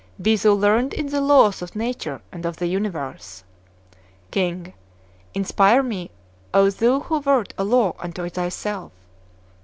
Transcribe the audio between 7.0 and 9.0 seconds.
who wert a Law unto thyself!